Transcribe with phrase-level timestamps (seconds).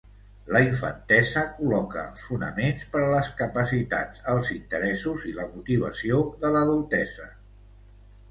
[0.53, 6.51] La infantesa col·loca els fonaments per a les capacitats, els interessos i la motivació de
[6.57, 7.29] l'adultesa.